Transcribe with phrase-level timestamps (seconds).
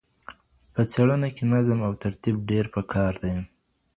[0.73, 3.33] په څېړنه کي نظم او ترتیب ډېر پکار دی.